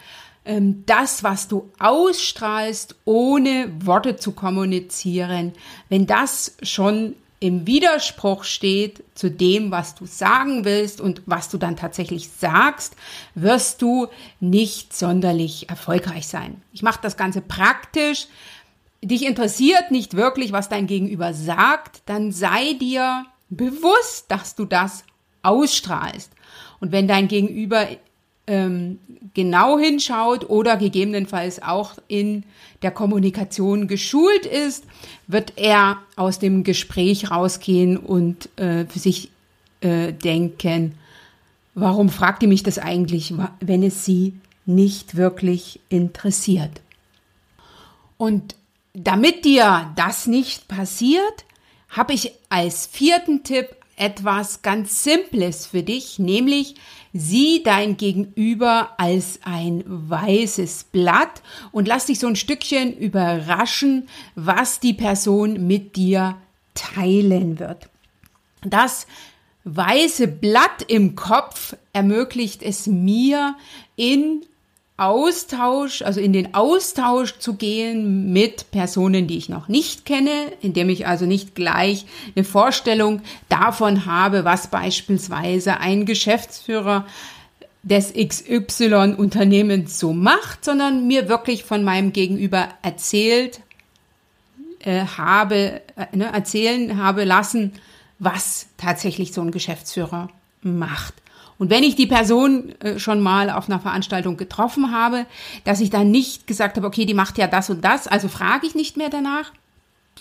ähm, 0.46 0.84
das, 0.86 1.24
was 1.24 1.48
du 1.48 1.72
ausstrahlst, 1.80 2.96
ohne 3.06 3.72
Worte 3.84 4.18
zu 4.18 4.34
kommunizieren, 4.34 5.54
wenn 5.90 6.06
das 6.06 6.58
schon 6.62 7.16
im 7.40 7.66
Widerspruch 7.66 8.44
steht 8.44 9.04
zu 9.16 9.32
dem, 9.32 9.72
was 9.72 9.96
du 9.96 10.06
sagen 10.06 10.66
willst 10.66 11.00
und 11.00 11.22
was 11.26 11.50
du 11.50 11.58
dann 11.58 11.78
tatsächlich 11.78 12.30
sagst, 12.30 12.96
wirst 13.34 13.82
du 13.82 14.08
nicht 14.42 14.94
sonderlich 14.94 15.70
erfolgreich 15.70 16.28
sein. 16.28 16.62
Ich 16.74 16.84
mache 16.84 17.00
das 17.02 17.16
Ganze 17.16 17.42
praktisch 17.42 18.28
dich 19.02 19.26
interessiert 19.26 19.92
nicht 19.92 20.16
wirklich, 20.16 20.52
was 20.52 20.70
dein 20.70 20.88
Gegenüber 20.88 21.34
sagt, 21.34 22.02
dann 22.06 22.32
sei 22.32 22.74
dir 22.74 23.26
bewusst, 23.50 24.26
dass 24.30 24.56
du 24.56 24.66
das 24.66 25.04
ausstrahlst. 25.42 26.32
Und 26.80 26.92
wenn 26.92 27.08
dein 27.08 27.28
Gegenüber 27.28 27.88
ähm, 28.48 29.00
genau 29.34 29.78
hinschaut 29.78 30.50
oder 30.50 30.78
gegebenenfalls 30.78 31.62
auch 31.62 31.94
in 32.08 32.44
der 32.82 32.92
Kommunikation 32.92 33.88
geschult 33.88 34.46
ist, 34.46 34.86
wird 35.28 35.54
er 35.56 35.98
aus 36.16 36.40
dem 36.40 36.64
Gespräch 36.64 37.32
rausgehen 37.32 37.98
und 37.98 38.50
äh, 38.58 38.86
für 38.86 39.00
sich 39.00 39.30
äh, 39.82 40.14
denken, 40.14 40.96
warum 41.76 42.10
fragt 42.10 42.44
ihr 42.44 42.50
mich 42.50 42.64
das 42.64 42.80
eigentlich, 42.80 43.34
wenn 43.60 43.84
es 43.84 44.06
sie 44.06 44.34
nicht 44.66 45.16
wirklich 45.16 45.80
interessiert? 45.90 46.82
Und 48.18 48.56
damit 49.04 49.46
dir 49.46 49.92
das 49.96 50.28
nicht 50.28 50.68
passiert, 50.68 51.46
habe 51.90 52.14
ich 52.14 52.34
als 52.50 52.86
vierten 52.86 53.44
Tipp 53.44 53.76
etwas 53.96 54.62
ganz 54.62 55.04
Simples 55.04 55.66
für 55.66 55.84
dich, 55.84 56.20
nämlich 56.20 56.76
sieh 57.14 57.64
dein 57.64 57.98
Gegenüber 57.98 58.92
als 58.98 59.40
ein 59.44 59.84
weißes 59.86 60.86
Blatt 60.92 61.42
und 61.72 61.88
lass 61.88 62.06
dich 62.06 62.20
so 62.20 62.28
ein 62.28 62.36
Stückchen 62.36 62.96
überraschen, 62.96 64.08
was 64.36 64.80
die 64.80 64.94
Person 64.94 65.66
mit 65.68 65.96
dir 65.96 66.38
teilen 66.76 67.60
wird. 67.60 67.90
Das 68.62 69.08
weiße 69.64 70.28
Blatt 70.28 70.84
im 70.88 71.16
Kopf 71.16 71.76
ermöglicht 71.94 72.64
es 72.64 72.88
mir, 72.88 73.56
in 73.96 74.46
Austausch, 75.00 76.02
also 76.02 76.20
in 76.20 76.34
den 76.34 76.54
Austausch 76.54 77.38
zu 77.40 77.56
gehen 77.56 78.32
mit 78.32 78.72
Personen, 78.72 79.28
die 79.28 79.38
ich 79.38 79.50
noch 79.50 79.68
nicht 79.68 80.06
kenne, 80.06 80.52
indem 80.62 80.90
ich 80.90 81.08
also 81.08 81.26
nicht 81.26 81.56
gleich 81.56 82.06
eine 82.36 82.44
Vorstellung 82.44 83.22
davon 83.48 84.06
habe, 84.06 84.46
was 84.46 84.68
beispielsweise 84.68 85.78
ein 85.80 86.06
Geschäftsführer 86.06 87.06
des 87.84 88.14
XY-Unternehmens 88.14 90.00
so 90.00 90.14
macht, 90.14 90.66
sondern 90.66 91.08
mir 91.08 91.30
wirklich 91.30 91.64
von 91.64 91.84
meinem 91.84 92.12
Gegenüber 92.12 92.68
erzählt 92.82 93.62
äh, 94.80 95.06
habe, 95.06 95.82
äh, 95.96 96.16
ne, 96.16 96.26
erzählen 96.32 96.98
habe 96.98 97.24
lassen, 97.24 97.74
was 98.20 98.68
tatsächlich 98.78 99.34
so 99.34 99.42
ein 99.42 99.52
Geschäftsführer 99.52 100.30
macht. 100.62 101.14
Und 101.60 101.70
wenn 101.70 101.84
ich 101.84 101.96
die 101.96 102.08
Person 102.08 102.74
äh, 102.80 102.98
schon 102.98 103.20
mal 103.20 103.52
auf 103.52 103.70
einer 103.70 103.82
Veranstaltung 103.82 104.38
getroffen 104.38 104.92
habe, 104.92 105.26
dass 105.66 105.82
ich 105.82 105.92
dann 105.92 106.10
nicht 106.10 106.48
gesagt 106.48 106.78
habe, 106.78 106.88
okay, 106.88 107.06
die 107.06 107.14
macht 107.14 107.38
ja 107.38 107.48
das 107.48 107.70
und 107.70 107.84
das, 107.84 108.08
also 108.08 108.30
frage 108.30 108.66
ich 108.66 108.76
nicht 108.76 108.98
mehr 108.98 109.10
danach, 109.10 109.52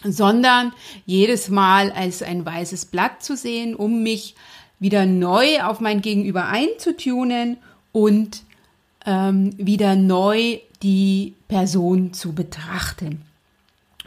sondern 0.02 0.72
jedes 1.06 1.48
Mal 1.48 1.92
als 1.92 2.22
ein 2.22 2.44
weißes 2.44 2.86
Blatt 2.86 3.22
zu 3.22 3.36
sehen, 3.36 3.76
um 3.76 4.02
mich 4.02 4.34
wieder 4.80 5.06
neu 5.06 5.62
auf 5.62 5.80
mein 5.80 6.02
Gegenüber 6.02 6.46
einzutunen 6.46 7.56
und 7.92 8.42
ähm, 9.06 9.52
wieder 9.56 9.94
neu 9.94 10.58
die 10.82 11.34
Person 11.46 12.12
zu 12.12 12.32
betrachten. 12.32 13.22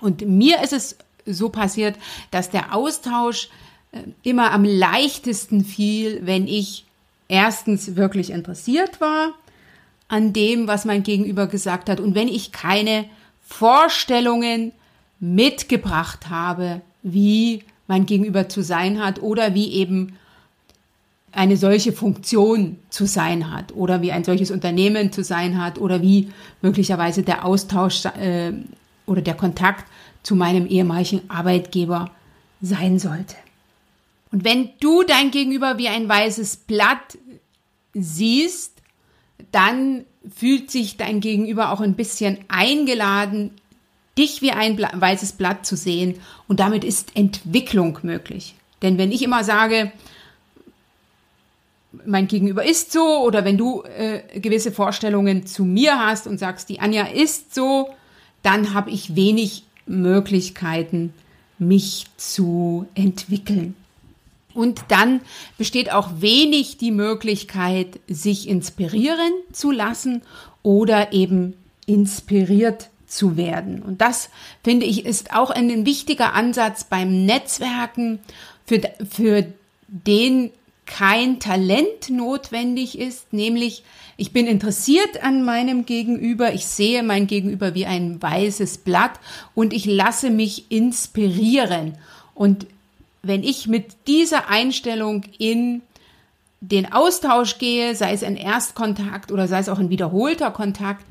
Und 0.02 0.28
mir 0.28 0.62
ist 0.62 0.74
es 0.74 0.98
so 1.26 1.50
passiert, 1.50 1.96
dass 2.32 2.50
der 2.50 2.76
Austausch 2.76 3.50
äh, 3.94 4.04
immer 4.24 4.52
am 4.52 4.66
leichtesten 4.66 5.64
fiel, 5.64 6.22
wenn 6.24 6.48
ich 6.48 6.86
erstens 7.32 7.96
wirklich 7.96 8.30
interessiert 8.30 9.00
war 9.00 9.34
an 10.08 10.34
dem, 10.34 10.68
was 10.68 10.84
mein 10.84 11.04
Gegenüber 11.04 11.48
gesagt 11.48 11.90
hat 11.90 12.02
und 12.02 12.14
wenn 12.14 12.28
ich 12.28 12.52
keine 12.52 13.06
Vorstellungen 13.42 14.74
mitgebracht 15.20 16.30
habe, 16.30 16.82
wie 17.02 17.64
mein 17.88 18.06
Gegenüber 18.06 18.50
zu 18.50 18.62
sein 18.62 19.04
hat 19.04 19.22
oder 19.22 19.54
wie 19.54 19.72
eben 19.72 20.18
eine 21.32 21.56
solche 21.56 21.94
Funktion 21.94 22.78
zu 22.90 23.06
sein 23.06 23.50
hat 23.52 23.74
oder 23.74 24.02
wie 24.02 24.12
ein 24.12 24.26
solches 24.26 24.52
Unternehmen 24.52 25.14
zu 25.14 25.24
sein 25.24 25.62
hat 25.62 25.80
oder 25.80 26.02
wie 26.02 26.32
möglicherweise 26.62 27.24
der 27.24 27.46
Austausch 27.46 28.04
äh, 28.06 28.52
oder 29.06 29.22
der 29.22 29.36
Kontakt 29.36 29.86
zu 30.24 30.36
meinem 30.36 30.68
ehemaligen 30.68 31.22
Arbeitgeber 31.30 32.12
sein 32.62 33.00
sollte. 33.00 33.36
Und 34.32 34.46
wenn 34.46 34.70
du 34.80 35.04
dein 35.04 35.32
Gegenüber 35.32 35.78
wie 35.78 35.90
ein 35.90 36.08
weißes 36.08 36.58
Blatt 36.58 37.18
siehst, 37.94 38.74
dann 39.52 40.06
fühlt 40.34 40.72
sich 40.72 40.98
dein 40.98 41.20
Gegenüber 41.20 41.72
auch 41.72 41.82
ein 41.82 41.96
bisschen 41.96 42.40
eingeladen, 42.48 43.52
dich 44.18 44.42
wie 44.42 44.52
ein 44.52 44.78
weißes 44.78 45.34
Blatt 45.34 45.66
zu 45.66 45.76
sehen 45.76 46.20
und 46.48 46.60
damit 46.60 46.84
ist 46.84 47.16
Entwicklung 47.16 48.00
möglich. 48.04 48.56
Denn 48.82 48.98
wenn 48.98 49.12
ich 49.12 49.24
immer 49.24 49.44
sage, 49.44 49.92
mein 52.06 52.28
Gegenüber 52.28 52.64
ist 52.64 52.92
so 52.92 53.24
oder 53.24 53.44
wenn 53.46 53.58
du 53.58 53.84
äh, 53.84 54.40
gewisse 54.40 54.72
Vorstellungen 54.72 55.46
zu 55.46 55.66
mir 55.66 56.00
hast 56.00 56.28
und 56.28 56.38
sagst, 56.38 56.70
die 56.70 56.80
Anja 56.80 57.04
ist 57.04 57.54
so, 57.54 57.90
dann 58.44 58.74
habe 58.74 58.90
ich 58.92 59.16
wenig 59.16 59.64
Möglichkeiten, 59.86 61.14
mich 61.58 62.06
zu 62.18 62.88
entwickeln. 62.96 63.76
Und 64.54 64.84
dann 64.90 65.22
besteht 65.58 65.92
auch 65.92 66.10
wenig 66.20 66.78
die 66.78 66.92
Möglichkeit, 66.92 68.00
sich 68.08 68.48
inspirieren 68.48 69.32
zu 69.52 69.72
lassen 69.72 70.22
oder 70.64 71.14
eben 71.14 71.56
inspiriert 71.86 72.90
zu 73.08 73.36
werden. 73.38 73.82
Und 73.82 74.02
das 74.02 74.30
finde 74.64 74.86
ich 74.86 75.06
ist 75.06 75.34
auch 75.34 75.50
ein 75.50 75.86
wichtiger 75.86 76.34
Ansatz 76.34 76.86
beim 76.86 77.26
Netzwerken, 77.26 78.20
für, 78.66 78.82
für 79.10 79.46
den 79.88 80.52
kein 80.86 81.40
Talent 81.40 82.10
notwendig 82.10 82.98
ist, 82.98 83.34
nämlich 83.34 83.84
ich 84.18 84.34
bin 84.34 84.46
interessiert 84.46 85.24
an 85.24 85.44
meinem 85.44 85.86
Gegenüber, 85.86 86.54
ich 86.54 86.66
sehe 86.66 87.02
mein 87.02 87.28
Gegenüber 87.28 87.74
wie 87.74 87.86
ein 87.86 88.22
weißes 88.22 88.80
Blatt 88.80 89.20
und 89.56 89.74
ich 89.74 89.86
lasse 89.86 90.30
mich 90.30 90.70
inspirieren. 90.70 91.98
Und 92.36 92.68
wenn 93.24 93.44
ich 93.44 93.68
mit 93.68 94.08
dieser 94.08 94.50
Einstellung 94.50 95.24
in 95.38 95.82
den 96.60 96.92
Austausch 96.92 97.58
gehe, 97.58 97.96
sei 97.96 98.14
es 98.14 98.24
ein 98.24 98.36
Erstkontakt 98.36 99.32
oder 99.32 99.48
sei 99.48 99.60
es 99.60 99.70
auch 99.70 99.80
ein 99.80 99.90
wiederholter 99.90 100.52
Kontakt, 100.52 101.06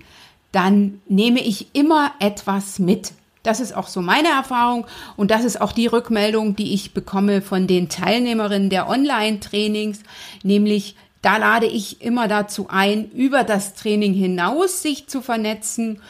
dann 0.53 1.01
nehme 1.09 1.41
ich 1.41 1.75
immer 1.75 2.13
etwas 2.21 2.79
mit. 2.79 3.13
Das 3.43 3.61
ist 3.61 3.75
auch 3.75 3.89
so 3.89 4.03
meine 4.03 4.29
Erfahrung 4.29 4.87
und 5.17 5.31
das 5.31 5.45
ist 5.45 5.61
auch 5.61 5.73
die 5.73 5.87
Rückmeldung, 5.87 6.57
die 6.57 6.75
ich 6.75 6.93
bekomme 6.93 7.43
von 7.43 7.67
den 7.67 7.89
Teilnehmerinnen 7.89 8.71
der 8.71 8.89
Online-Trainings, 8.89 10.01
nämlich 10.43 10.95
da 11.23 11.37
lade 11.37 11.67
ich 11.67 12.01
immer 12.01 12.29
dazu 12.29 12.67
ein, 12.71 13.11
über 13.11 13.45
das 13.45 13.75
Training 13.75 14.15
hinaus 14.15 14.83
sich 14.83 15.07
zu 15.07 15.21
vernetzen 15.21 16.01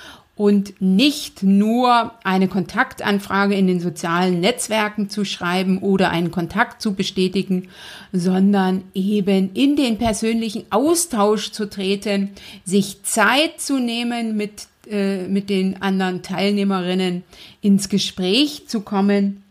und 0.41 0.81
nicht 0.81 1.43
nur 1.43 2.13
eine 2.25 2.49
Kontaktanfrage 2.49 3.55
in 3.55 3.67
den 3.67 3.79
sozialen 3.79 4.41
Netzwerken 4.41 5.11
zu 5.11 5.27
schreiben 5.27 5.77
oder 5.83 6.09
einen 6.09 6.31
Kontakt 6.31 6.81
zu 6.81 6.95
bestätigen, 6.95 7.69
sondern 8.11 8.85
eben 8.95 9.53
in 9.53 9.77
den 9.77 9.99
persönlichen 9.99 10.65
Austausch 10.71 11.51
zu 11.51 11.69
treten, 11.69 12.31
sich 12.65 13.03
Zeit 13.03 13.61
zu 13.61 13.81
nehmen, 13.81 14.35
mit, 14.35 14.67
äh, 14.91 15.29
mit 15.29 15.51
den 15.51 15.83
anderen 15.83 16.23
Teilnehmerinnen 16.23 17.23
ins 17.61 17.91
Gespräch 17.91 18.67
zu 18.67 18.81
kommen 18.81 19.43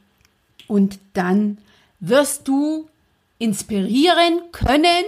und 0.66 0.98
dann 1.14 1.60
wirst 2.00 2.48
du 2.48 2.90
inspirieren 3.38 4.40
können 4.52 5.06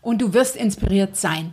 und 0.00 0.22
du 0.22 0.32
wirst 0.32 0.56
inspiriert 0.56 1.14
sein. 1.14 1.52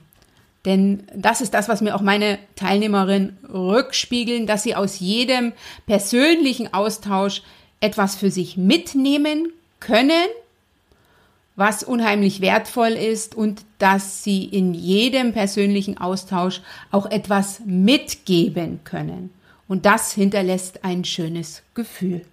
Denn 0.67 1.07
das 1.15 1.39
ist 1.39 1.53
das, 1.53 1.69
was 1.69 1.79
mir 1.79 1.95
auch 1.95 2.01
meine 2.01 2.39
Teilnehmerinnen 2.57 3.37
rückspiegeln, 3.47 4.47
dass 4.47 4.63
sie 4.63 4.75
aus 4.75 4.99
jedem 4.99 5.53
persönlichen 5.85 6.73
Austausch 6.73 7.41
etwas 7.79 8.17
für 8.17 8.29
sich 8.31 8.57
mitnehmen 8.57 9.53
können, 9.79 10.27
was 11.55 11.83
unheimlich 11.83 12.41
wertvoll 12.41 12.89
ist 12.89 13.33
und 13.33 13.63
dass 13.79 14.25
sie 14.25 14.43
in 14.43 14.73
jedem 14.73 15.31
persönlichen 15.31 15.99
Austausch 15.99 16.59
auch 16.91 17.05
etwas 17.05 17.61
mitgeben 17.65 18.81
können. 18.83 19.29
Und 19.69 19.85
das 19.85 20.11
hinterlässt 20.11 20.83
ein 20.83 21.05
schönes 21.05 21.63
Gefühl. 21.75 22.25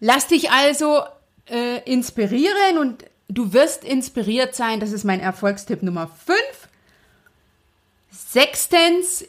Lass 0.00 0.26
dich 0.26 0.50
also 0.50 1.02
äh, 1.48 1.78
inspirieren 1.84 2.78
und 2.80 3.04
du 3.28 3.52
wirst 3.52 3.84
inspiriert 3.84 4.56
sein. 4.56 4.80
Das 4.80 4.90
ist 4.90 5.04
mein 5.04 5.20
Erfolgstipp 5.20 5.84
Nummer 5.84 6.08
5. 6.26 6.36
Sechstens 8.32 9.24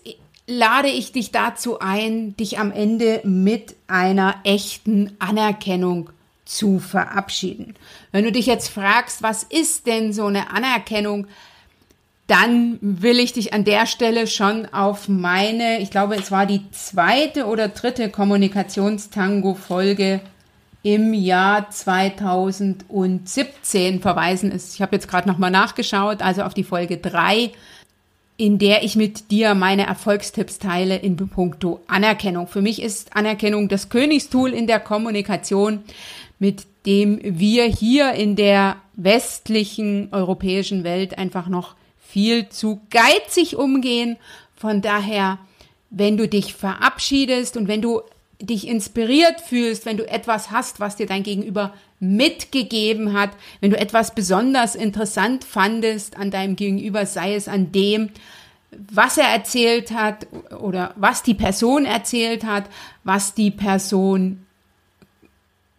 lade 0.48 0.88
ich 0.88 1.12
dich 1.12 1.32
dazu 1.32 1.82
ein, 1.82 2.38
dich 2.38 2.58
am 2.58 2.72
Ende 2.72 3.20
mit 3.26 3.76
einer 3.86 4.36
echten 4.46 5.12
Anerkennung 5.20 6.10
zu 6.46 6.80
verabschieden. 6.80 7.76
Wenn 8.14 8.24
du 8.24 8.32
dich 8.32 8.46
jetzt 8.46 8.70
fragst, 8.70 9.22
was 9.22 9.44
ist 9.44 9.88
denn 9.88 10.14
so 10.14 10.28
eine 10.28 10.52
Anerkennung, 10.52 11.28
dann 12.28 12.78
will 12.80 13.20
ich 13.20 13.34
dich 13.34 13.52
an 13.52 13.66
der 13.66 13.88
Stelle 13.88 14.26
schon 14.26 14.68
auf 14.68 15.10
meine, 15.10 15.82
ich 15.82 15.92
glaube, 15.92 16.16
es 16.16 16.32
war 16.32 16.46
die 16.46 16.62
zweite 16.72 17.48
oder 17.48 17.68
dritte 17.68 18.10
Kommunikationstango-Folge 18.10 20.22
im 20.82 21.14
Jahr 21.14 21.70
2017 21.70 24.00
verweisen. 24.00 24.54
Ich 24.56 24.82
habe 24.82 24.96
jetzt 24.96 25.10
gerade 25.10 25.28
nochmal 25.28 25.52
nachgeschaut, 25.52 26.22
also 26.22 26.44
auf 26.44 26.54
die 26.54 26.64
Folge 26.64 27.00
drei 27.00 27.52
in 28.44 28.60
der 28.60 28.84
ich 28.84 28.98
mit 28.98 29.32
dir 29.32 29.56
meine 29.56 29.88
Erfolgstipps 29.88 30.60
teile 30.60 30.98
in 30.98 31.16
puncto 31.16 31.80
Anerkennung. 31.88 32.50
Für 32.50 32.62
mich 32.62 32.82
ist 32.82 33.16
Anerkennung 33.16 33.70
das 33.70 33.88
Königstool 33.88 34.52
in 34.52 34.68
der 34.68 34.82
Kommunikation, 34.82 35.80
mit 36.40 36.66
dem 36.86 37.22
wir 37.24 37.64
hier 37.64 38.12
in 38.12 38.36
der 38.36 38.76
westlichen 38.98 40.10
europäischen 40.12 40.84
Welt 40.84 41.18
einfach 41.18 41.48
noch 41.48 41.76
viel 42.06 42.50
zu 42.50 42.82
geizig 42.90 43.56
umgehen. 43.56 44.18
Von 44.58 44.82
daher, 44.82 45.38
wenn 45.90 46.18
du 46.18 46.28
dich 46.28 46.54
verabschiedest 46.54 47.56
und 47.56 47.70
wenn 47.70 47.82
du 47.82 48.02
dich 48.42 48.68
inspiriert 48.68 49.40
fühlst, 49.40 49.86
wenn 49.86 49.96
du 49.96 50.06
etwas 50.06 50.52
hast, 50.52 50.82
was 50.82 50.98
dir 50.98 51.06
dein 51.06 51.24
Gegenüber 51.24 51.74
mitgegeben 52.04 53.14
hat, 53.14 53.32
wenn 53.62 53.72
du 53.72 53.80
etwas 53.80 54.14
besonders 54.14 54.76
interessant 54.76 55.44
fandest 55.44 56.18
an 56.18 56.32
deinem 56.32 56.56
Gegenüber, 56.56 57.06
sei 57.06 57.36
es 57.36 57.48
an 57.48 57.72
dem, 57.72 58.10
was 58.92 59.18
er 59.18 59.28
erzählt 59.28 59.92
hat 59.92 60.28
oder 60.60 60.94
was 60.98 61.24
die 61.24 61.34
Person 61.34 61.86
erzählt 61.86 62.44
hat, 62.44 62.66
was 63.04 63.34
die 63.34 63.52
Person 63.52 64.46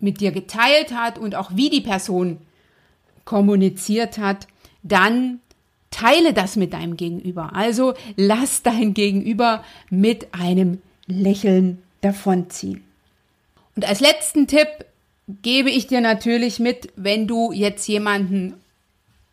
mit 0.01 0.21
dir 0.21 0.33
geteilt 0.33 0.95
hat 0.95 1.19
und 1.19 1.35
auch 1.35 1.51
wie 1.55 1.71
die 1.71 1.81
Person 1.81 2.39
kommuniziert 3.25 4.19
hat, 4.19 4.47
dann 4.83 5.41
teile 5.91 6.33
das 6.33 6.57
mit 6.57 6.73
deinem 6.73 6.97
Gegenüber. 6.97 7.55
Also 7.55 7.95
lass 8.17 8.63
dein 8.63 8.95
Gegenüber 8.95 9.65
mit 9.91 10.33
einem 10.35 10.81
Lächeln 11.07 11.83
davonziehen. 12.01 12.85
Und 13.77 13.87
als 13.89 14.01
letzten 14.01 14.47
Tipp 14.47 14.87
gebe 15.29 15.71
ich 15.71 15.87
dir 15.87 16.01
natürlich 16.01 16.59
mit, 16.59 16.93
wenn 16.97 17.27
du 17.27 17.53
jetzt 17.53 17.87
jemanden 17.87 18.55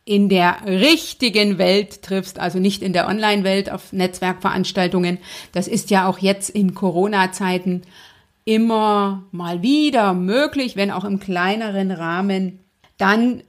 in 0.06 0.30
der 0.30 0.58
richtigen 0.66 1.58
Welt 1.58 2.02
triffst, 2.02 2.40
also 2.40 2.60
nicht 2.60 2.82
in 2.82 2.94
der 2.94 3.08
Online-Welt 3.08 3.72
auf 3.72 3.94
Netzwerkveranstaltungen. 3.94 5.20
Das 5.52 5.68
ist 5.68 5.90
ja 5.92 6.08
auch 6.08 6.18
jetzt 6.18 6.50
in 6.50 6.74
Corona-Zeiten 6.74 7.84
immer 8.44 9.24
mal 9.32 9.62
wieder 9.62 10.14
möglich, 10.14 10.76
wenn 10.76 10.92
auch 10.92 11.06
im 11.06 11.20
kleineren 11.20 11.92
Rahmen. 11.92 12.60
Dann 12.98 13.44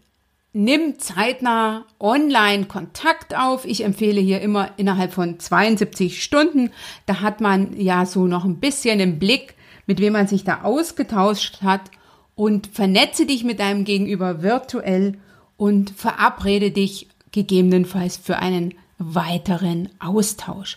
nimm 0.52 0.98
zeitnah 0.98 1.86
online 1.98 2.66
Kontakt 2.66 3.34
auf. 3.36 3.64
Ich 3.64 3.84
empfehle 3.84 4.20
hier 4.20 4.42
immer 4.42 4.70
innerhalb 4.76 5.14
von 5.14 5.40
72 5.40 6.22
Stunden. 6.22 6.70
Da 7.06 7.20
hat 7.20 7.40
man 7.40 7.80
ja 7.80 8.04
so 8.04 8.26
noch 8.26 8.44
ein 8.44 8.60
bisschen 8.60 9.00
im 9.00 9.18
Blick, 9.18 9.54
mit 9.86 10.00
wem 10.00 10.12
man 10.12 10.26
sich 10.26 10.44
da 10.44 10.62
ausgetauscht 10.62 11.62
hat 11.62 11.90
und 12.34 12.68
vernetze 12.68 13.26
dich 13.26 13.44
mit 13.44 13.60
deinem 13.60 13.84
Gegenüber 13.84 14.42
virtuell 14.42 15.18
und 15.56 15.90
verabrede 15.90 16.70
dich 16.70 17.08
gegebenenfalls 17.30 18.16
für 18.16 18.38
einen 18.38 18.74
weiteren 18.98 19.88
Austausch. 19.98 20.76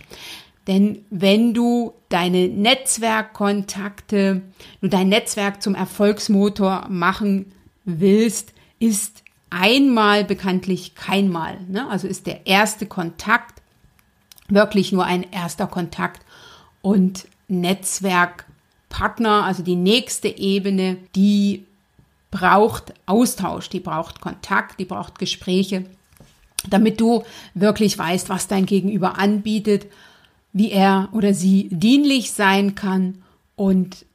Denn 0.67 1.05
wenn 1.09 1.53
du 1.53 1.93
deine 2.09 2.47
Netzwerkkontakte, 2.47 4.41
du 4.81 4.87
dein 4.87 5.09
Netzwerk 5.09 5.61
zum 5.61 5.75
Erfolgsmotor 5.75 6.87
machen 6.89 7.51
willst, 7.83 8.53
ist 8.79 9.23
einmal 9.49 10.25
bekanntlich 10.25 10.95
keinmal. 10.95 11.59
Ne? 11.69 11.87
Also 11.87 12.07
ist 12.07 12.25
der 12.25 12.47
erste 12.47 12.87
Kontakt 12.87 13.61
wirklich 14.47 14.91
nur 14.91 15.05
ein 15.05 15.23
erster 15.31 15.67
Kontakt 15.67 16.25
und 16.81 17.27
Netzwerk 17.47 18.45
Partner, 18.89 19.43
also 19.43 19.63
die 19.63 19.75
nächste 19.75 20.27
Ebene, 20.27 20.97
die 21.15 21.65
braucht 22.31 22.93
Austausch, 23.05 23.69
die 23.69 23.79
braucht 23.79 24.21
Kontakt, 24.21 24.79
die 24.79 24.85
braucht 24.85 25.19
Gespräche, 25.19 25.85
damit 26.69 26.99
du 26.99 27.23
wirklich 27.53 27.97
weißt, 27.97 28.29
was 28.29 28.47
dein 28.47 28.65
Gegenüber 28.65 29.17
anbietet, 29.17 29.87
wie 30.51 30.71
er 30.71 31.09
oder 31.11 31.33
sie 31.33 31.69
dienlich 31.71 32.31
sein 32.31 32.75
kann 32.75 33.23
und 33.55 34.05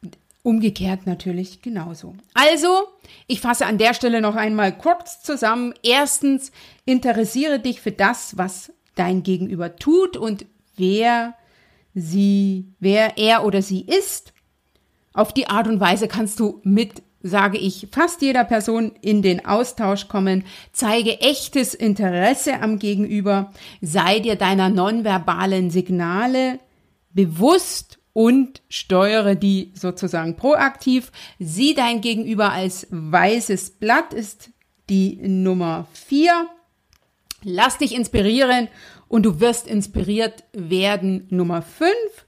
umgekehrt 0.43 1.07
natürlich 1.07 1.63
genauso. 1.63 2.15
Also, 2.35 2.89
ich 3.27 3.41
fasse 3.41 3.67
an 3.67 3.79
der 3.79 3.95
Stelle 3.95 4.21
noch 4.21 4.37
einmal 4.37 4.77
kurz 4.77 5.23
zusammen. 5.23 5.75
Erstens, 5.83 6.51
interessiere 6.85 7.59
dich 7.59 7.81
für 7.81 7.93
das, 7.93 8.37
was 8.39 8.73
dein 8.95 9.23
Gegenüber 9.23 9.77
tut 9.77 10.17
und 10.17 10.47
wer 10.77 11.35
sie, 11.95 12.67
wer 12.81 13.19
er 13.19 13.45
oder 13.45 13.63
sie 13.63 13.83
ist. 13.83 14.33
Auf 15.13 15.33
die 15.33 15.49
Art 15.49 15.67
und 15.67 15.81
Weise 15.81 16.09
kannst 16.09 16.39
du 16.39 16.61
mit, 16.63 17.03
sage 17.23 17.59
ich, 17.59 17.89
fast 17.91 18.23
jeder 18.23 18.45
Person 18.45 18.93
in 19.01 19.23
den 19.23 19.45
Austausch 19.45 20.09
kommen. 20.09 20.45
Zeige 20.73 21.21
echtes 21.21 21.75
Interesse 21.75 22.61
am 22.63 22.79
Gegenüber. 22.79 23.53
Sei 23.81 24.21
dir 24.21 24.37
deiner 24.37 24.69
nonverbalen 24.69 25.71
Signale 25.71 26.61
bewusst 27.13 27.99
und 28.13 28.63
steuere 28.69 29.35
die 29.35 29.73
sozusagen 29.75 30.37
proaktiv. 30.37 31.11
Sieh 31.39 31.75
dein 31.75 32.01
Gegenüber 32.01 32.53
als 32.53 32.87
weißes 32.91 33.71
Blatt 33.71 34.15
ist 34.15 34.51
die 34.89 35.17
Nummer 35.17 35.87
vier. 35.93 36.47
Lass 37.43 37.79
dich 37.79 37.95
inspirieren 37.95 38.69
und 39.09 39.25
du 39.25 39.41
wirst 39.41 39.67
inspiriert 39.67 40.45
werden. 40.53 41.27
Nummer 41.31 41.63
fünf. 41.63 42.27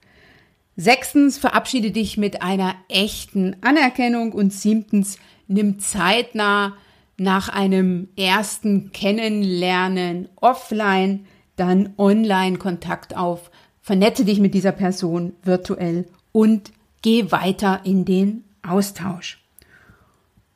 Sechstens, 0.77 1.39
verabschiede 1.39 1.91
dich 1.91 2.17
mit 2.17 2.43
einer 2.43 2.75
echten 2.89 3.57
Anerkennung 3.61 4.33
und 4.33 4.53
siebtens, 4.53 5.19
nimm 5.47 5.79
zeitnah 5.79 6.77
nach 7.19 7.49
einem 7.49 8.09
ersten 8.17 8.91
Kennenlernen 8.93 10.29
offline 10.37 11.27
dann 11.57 11.93
online 11.99 12.57
Kontakt 12.57 13.17
auf 13.17 13.51
vernetze 13.83 14.25
dich 14.25 14.39
mit 14.39 14.55
dieser 14.55 14.73
Person 14.73 15.35
virtuell 15.43 16.07
und 16.31 16.73
geh 17.03 17.31
weiter 17.31 17.81
in 17.85 18.05
den 18.05 18.45
Austausch. 18.67 19.43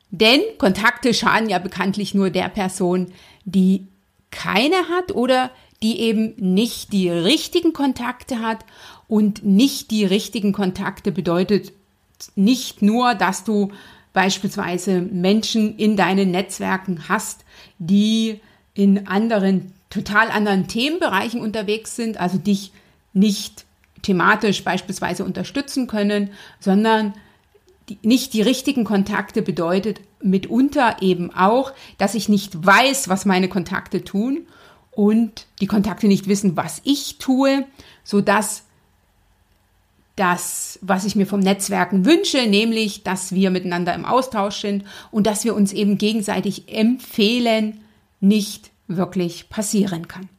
Denn 0.09 0.39
Kontakte 0.57 1.13
schaden 1.13 1.49
ja 1.49 1.59
bekanntlich 1.59 2.13
nur 2.13 2.29
der 2.29 2.47
Person, 2.49 3.11
die 3.43 3.87
keine 4.31 4.75
hat 4.89 5.11
oder 5.13 5.51
die 5.81 5.99
eben 5.99 6.33
nicht 6.37 6.91
die 6.93 7.09
richtigen 7.09 7.73
Kontakte 7.73 8.39
hat. 8.39 8.65
Und 9.07 9.45
nicht 9.45 9.91
die 9.91 10.05
richtigen 10.05 10.53
Kontakte 10.53 11.11
bedeutet 11.11 11.71
nicht 12.35 12.81
nur, 12.81 13.15
dass 13.15 13.43
du 13.43 13.71
beispielsweise 14.13 15.01
Menschen 15.01 15.77
in 15.77 15.95
deinen 15.95 16.31
Netzwerken 16.31 17.07
hast, 17.07 17.45
die 17.77 18.41
in 18.73 19.07
anderen, 19.07 19.73
total 19.89 20.29
anderen 20.29 20.67
Themenbereichen 20.67 21.39
unterwegs 21.39 21.95
sind, 21.95 22.19
also 22.19 22.37
dich 22.37 22.71
nicht 23.13 23.65
thematisch 24.01 24.63
beispielsweise 24.63 25.23
unterstützen 25.23 25.87
können, 25.87 26.31
sondern 26.59 27.13
die, 27.89 27.99
nicht 28.01 28.33
die 28.33 28.41
richtigen 28.41 28.83
Kontakte 28.83 29.41
bedeutet 29.41 30.01
mitunter 30.21 30.97
eben 31.01 31.33
auch, 31.33 31.71
dass 31.97 32.15
ich 32.15 32.27
nicht 32.27 32.65
weiß, 32.65 33.09
was 33.09 33.25
meine 33.25 33.49
Kontakte 33.49 34.03
tun 34.03 34.47
und 34.97 35.45
die 35.61 35.67
Kontakte 35.67 36.07
nicht 36.07 36.27
wissen, 36.27 36.57
was 36.57 36.81
ich 36.83 37.19
tue, 37.19 37.65
so 38.03 38.19
dass 38.19 38.63
das, 40.15 40.79
was 40.81 41.05
ich 41.05 41.15
mir 41.15 41.27
vom 41.27 41.39
Netzwerken 41.39 42.03
wünsche, 42.03 42.47
nämlich, 42.47 43.03
dass 43.03 43.31
wir 43.31 43.51
miteinander 43.51 43.93
im 43.93 44.05
Austausch 44.05 44.59
sind 44.61 44.85
und 45.11 45.27
dass 45.27 45.45
wir 45.45 45.53
uns 45.53 45.71
eben 45.71 45.99
gegenseitig 45.99 46.75
empfehlen, 46.75 47.81
nicht 48.21 48.71
wirklich 48.87 49.49
passieren 49.49 50.07
kann. 50.07 50.29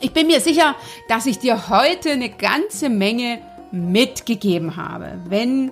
Ich 0.00 0.12
bin 0.12 0.26
mir 0.26 0.40
sicher, 0.40 0.74
dass 1.08 1.26
ich 1.26 1.38
dir 1.38 1.68
heute 1.68 2.10
eine 2.10 2.30
ganze 2.30 2.88
Menge 2.88 3.38
mitgegeben 3.70 4.74
habe. 4.74 5.20
Wenn 5.28 5.70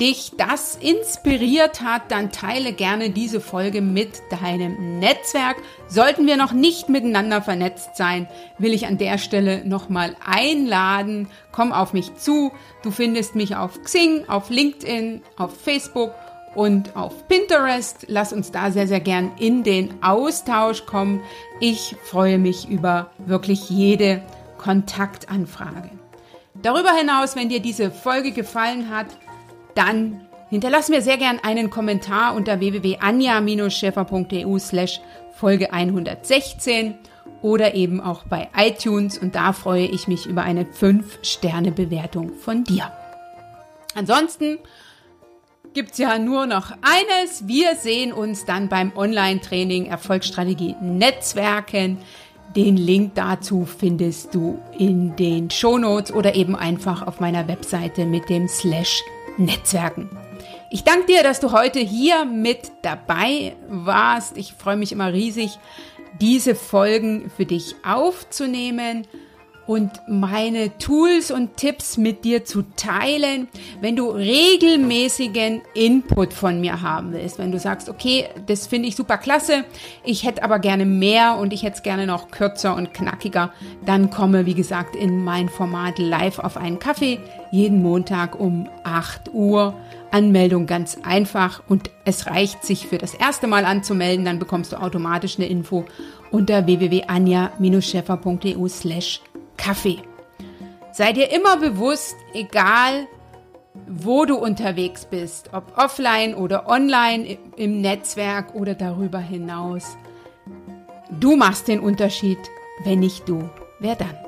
dich 0.00 0.32
das 0.36 0.76
inspiriert 0.76 1.80
hat, 1.80 2.10
dann 2.10 2.32
teile 2.32 2.72
gerne 2.72 3.10
diese 3.10 3.40
Folge 3.40 3.80
mit 3.80 4.22
deinem 4.30 4.98
Netzwerk. 4.98 5.56
Sollten 5.88 6.26
wir 6.26 6.36
noch 6.36 6.52
nicht 6.52 6.88
miteinander 6.88 7.42
vernetzt 7.42 7.96
sein, 7.96 8.28
will 8.58 8.72
ich 8.72 8.86
an 8.86 8.98
der 8.98 9.18
Stelle 9.18 9.64
nochmal 9.66 10.16
einladen. 10.24 11.28
Komm 11.52 11.72
auf 11.72 11.92
mich 11.92 12.14
zu. 12.16 12.52
Du 12.82 12.90
findest 12.90 13.34
mich 13.34 13.56
auf 13.56 13.82
Xing, 13.82 14.28
auf 14.28 14.50
LinkedIn, 14.50 15.22
auf 15.36 15.58
Facebook 15.58 16.12
und 16.54 16.96
auf 16.96 17.28
Pinterest. 17.28 18.06
Lass 18.08 18.32
uns 18.32 18.50
da 18.50 18.70
sehr, 18.70 18.88
sehr 18.88 19.00
gern 19.00 19.32
in 19.38 19.62
den 19.62 20.02
Austausch 20.02 20.86
kommen. 20.86 21.20
Ich 21.60 21.96
freue 22.02 22.38
mich 22.38 22.68
über 22.68 23.10
wirklich 23.18 23.70
jede 23.70 24.22
Kontaktanfrage. 24.58 25.90
Darüber 26.62 26.92
hinaus, 26.92 27.36
wenn 27.36 27.50
dir 27.50 27.60
diese 27.60 27.90
Folge 27.90 28.32
gefallen 28.32 28.90
hat, 28.90 29.06
dann 29.76 30.26
hinterlass 30.50 30.88
mir 30.88 31.02
sehr 31.02 31.18
gern 31.18 31.38
einen 31.42 31.70
Kommentar 31.70 32.34
unter 32.34 32.58
www.anja-schäfer.eu 32.60 34.58
slash 34.58 35.00
Folge 35.34 35.72
116 35.72 36.94
oder 37.42 37.74
eben 37.74 38.00
auch 38.00 38.24
bei 38.24 38.48
iTunes 38.56 39.18
und 39.18 39.34
da 39.34 39.52
freue 39.52 39.86
ich 39.86 40.08
mich 40.08 40.26
über 40.26 40.42
eine 40.42 40.64
5-Sterne-Bewertung 40.64 42.32
von 42.34 42.64
dir. 42.64 42.90
Ansonsten 43.94 44.58
gibt's 45.74 45.98
ja 45.98 46.18
nur 46.18 46.46
noch 46.46 46.70
eines. 46.70 47.46
Wir 47.46 47.76
sehen 47.76 48.12
uns 48.12 48.46
dann 48.46 48.68
beim 48.68 48.96
Online-Training 48.96 49.86
Erfolgsstrategie 49.86 50.74
Netzwerken. 50.80 51.98
Den 52.54 52.76
Link 52.78 53.14
dazu 53.14 53.66
findest 53.66 54.34
du 54.34 54.58
in 54.78 55.16
den 55.16 55.50
Shownotes 55.50 56.12
oder 56.12 56.34
eben 56.34 56.56
einfach 56.56 57.06
auf 57.06 57.20
meiner 57.20 57.48
Webseite 57.48 58.06
mit 58.06 58.30
dem 58.30 58.48
Slash 58.48 59.02
Netzwerken. 59.36 60.10
Ich 60.70 60.84
danke 60.84 61.06
dir, 61.06 61.22
dass 61.22 61.40
du 61.40 61.52
heute 61.52 61.78
hier 61.78 62.24
mit 62.24 62.72
dabei 62.82 63.56
warst. 63.68 64.36
Ich 64.36 64.52
freue 64.52 64.76
mich 64.76 64.92
immer 64.92 65.12
riesig, 65.12 65.58
diese 66.20 66.54
Folgen 66.54 67.30
für 67.36 67.46
dich 67.46 67.76
aufzunehmen 67.84 69.06
und 69.66 69.90
meine 70.06 70.76
Tools 70.78 71.30
und 71.30 71.56
Tipps 71.56 71.96
mit 71.96 72.24
dir 72.24 72.44
zu 72.44 72.62
teilen, 72.76 73.48
wenn 73.80 73.96
du 73.96 74.10
regelmäßigen 74.10 75.62
Input 75.74 76.32
von 76.32 76.60
mir 76.60 76.82
haben 76.82 77.12
willst. 77.12 77.38
Wenn 77.38 77.52
du 77.52 77.58
sagst, 77.58 77.88
okay, 77.88 78.28
das 78.46 78.66
finde 78.66 78.88
ich 78.88 78.96
super 78.96 79.18
klasse, 79.18 79.64
ich 80.04 80.24
hätte 80.24 80.42
aber 80.42 80.58
gerne 80.58 80.86
mehr 80.86 81.36
und 81.36 81.52
ich 81.52 81.62
hätte 81.62 81.76
es 81.76 81.82
gerne 81.82 82.06
noch 82.06 82.30
kürzer 82.30 82.76
und 82.76 82.94
knackiger, 82.94 83.52
dann 83.84 84.10
komme, 84.10 84.46
wie 84.46 84.54
gesagt, 84.54 84.96
in 84.96 85.24
mein 85.24 85.48
Format 85.48 85.98
live 85.98 86.38
auf 86.38 86.56
einen 86.56 86.78
Kaffee 86.78 87.18
jeden 87.50 87.82
Montag 87.82 88.38
um 88.38 88.68
8 88.84 89.32
Uhr. 89.32 89.74
Anmeldung 90.12 90.66
ganz 90.66 90.98
einfach 91.02 91.64
und 91.68 91.90
es 92.04 92.28
reicht 92.28 92.64
sich 92.64 92.86
für 92.86 92.96
das 92.96 93.12
erste 93.12 93.48
Mal 93.48 93.64
anzumelden, 93.64 94.24
dann 94.24 94.38
bekommst 94.38 94.72
du 94.72 94.80
automatisch 94.80 95.36
eine 95.36 95.48
Info 95.48 95.84
unter 96.30 96.64
www.anja-scheffer.eu 96.66 98.68
slash 98.68 99.20
Kaffee. 99.56 100.02
Sei 100.92 101.12
dir 101.12 101.30
immer 101.32 101.56
bewusst, 101.58 102.16
egal 102.32 103.06
wo 103.88 104.24
du 104.24 104.36
unterwegs 104.36 105.04
bist, 105.04 105.50
ob 105.52 105.76
offline 105.76 106.34
oder 106.34 106.68
online 106.68 107.38
im 107.56 107.80
Netzwerk 107.80 108.54
oder 108.54 108.74
darüber 108.74 109.18
hinaus. 109.18 109.96
Du 111.10 111.36
machst 111.36 111.68
den 111.68 111.80
Unterschied, 111.80 112.38
wenn 112.84 113.00
nicht 113.00 113.28
du, 113.28 113.48
wer 113.78 113.94
dann? 113.94 114.25